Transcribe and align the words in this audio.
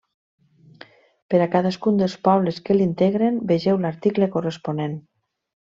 Per 1.33 1.41
a 1.45 1.49
cadascun 1.57 2.01
dels 2.01 2.17
pobles 2.29 2.59
que 2.69 2.79
l'integren, 2.79 3.41
vegeu 3.55 3.81
l'article 3.85 4.35
corresponent. 4.39 5.03